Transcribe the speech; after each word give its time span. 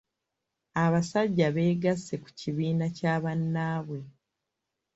Abasajja 0.83 1.47
beegasse 1.55 2.13
ku 2.23 2.29
kibiina 2.39 2.85
kya 2.97 3.13
bannaabwe. 3.23 3.99